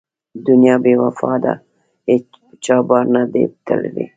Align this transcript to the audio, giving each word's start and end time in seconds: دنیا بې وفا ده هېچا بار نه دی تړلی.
دنیا 0.47 0.75
بې 0.83 0.93
وفا 1.03 1.33
ده 1.43 1.53
هېچا 2.09 2.77
بار 2.87 3.05
نه 3.15 3.21
دی 3.31 3.43
تړلی. 3.67 4.07